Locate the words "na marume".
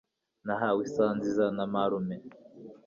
1.57-2.15